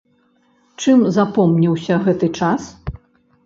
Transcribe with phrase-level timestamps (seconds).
[0.85, 2.61] Чым запомніўся гэты час?